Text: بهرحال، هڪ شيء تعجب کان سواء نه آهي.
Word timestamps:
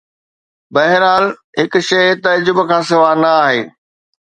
بهرحال، 0.73 1.25
هڪ 1.59 1.73
شيء 1.89 2.09
تعجب 2.23 2.57
کان 2.69 2.83
سواء 2.91 3.15
نه 3.21 3.31
آهي. 3.45 3.61